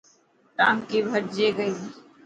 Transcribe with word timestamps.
ٽانڪي 0.57 0.99
ڀرجي 1.09 1.47
گئي. 1.57 1.73